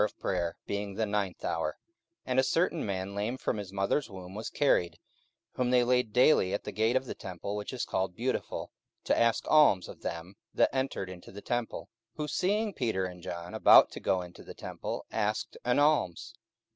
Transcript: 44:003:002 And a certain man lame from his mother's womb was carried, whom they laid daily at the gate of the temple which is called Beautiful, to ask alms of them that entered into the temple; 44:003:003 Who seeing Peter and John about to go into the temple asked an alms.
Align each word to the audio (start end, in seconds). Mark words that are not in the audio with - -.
44:003:002 0.19 1.71
And 2.25 2.39
a 2.39 2.43
certain 2.43 2.83
man 2.83 3.13
lame 3.13 3.37
from 3.37 3.57
his 3.57 3.71
mother's 3.71 4.09
womb 4.09 4.33
was 4.33 4.49
carried, 4.49 4.97
whom 5.51 5.69
they 5.69 5.83
laid 5.83 6.11
daily 6.11 6.55
at 6.55 6.63
the 6.63 6.71
gate 6.71 6.95
of 6.95 7.05
the 7.05 7.13
temple 7.13 7.55
which 7.55 7.71
is 7.71 7.85
called 7.85 8.15
Beautiful, 8.15 8.71
to 9.03 9.15
ask 9.15 9.45
alms 9.47 9.87
of 9.87 10.01
them 10.01 10.37
that 10.55 10.75
entered 10.75 11.07
into 11.07 11.31
the 11.31 11.43
temple; 11.43 11.81
44:003:003 11.81 11.87
Who 12.15 12.27
seeing 12.29 12.73
Peter 12.73 13.05
and 13.05 13.21
John 13.21 13.53
about 13.53 13.91
to 13.91 13.99
go 13.99 14.23
into 14.23 14.41
the 14.41 14.55
temple 14.55 15.05
asked 15.11 15.55
an 15.63 15.77
alms. 15.77 16.33